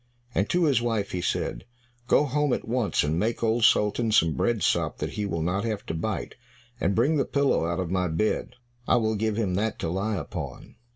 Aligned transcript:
And 0.33 0.49
to 0.49 0.63
his 0.63 0.81
wife 0.81 1.11
he 1.11 1.21
said, 1.21 1.63
"Go 2.07 2.25
home 2.25 2.53
at 2.53 2.67
once 2.67 3.03
and 3.03 3.19
make 3.19 3.43
Old 3.43 3.63
Sultan 3.63 4.11
some 4.11 4.33
bread 4.33 4.63
sop 4.63 4.97
that 4.97 5.11
he 5.11 5.27
will 5.27 5.43
not 5.43 5.63
have 5.63 5.85
to 5.85 5.93
bite, 5.93 6.33
and 6.79 6.95
bring 6.95 7.17
the 7.17 7.23
pillow 7.25 7.67
out 7.67 7.79
of 7.79 7.91
my 7.91 8.07
bed, 8.07 8.55
I 8.87 8.95
will 8.95 9.13
give 9.13 9.37
him 9.37 9.53
that 9.53 9.77
to 9.77 9.89
lie 9.89 10.15
upon." 10.17 10.75